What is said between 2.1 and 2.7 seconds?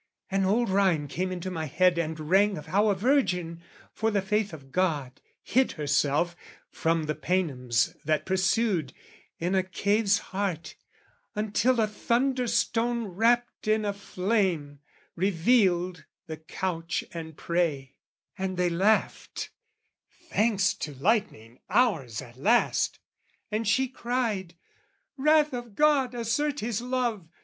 rang Of